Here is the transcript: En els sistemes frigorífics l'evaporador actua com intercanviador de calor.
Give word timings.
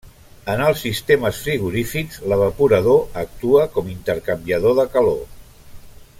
En 0.51 0.61
els 0.67 0.79
sistemes 0.85 1.41
frigorífics 1.43 2.17
l'evaporador 2.33 3.21
actua 3.25 3.67
com 3.77 3.93
intercanviador 3.95 4.79
de 4.81 4.89
calor. 4.97 5.23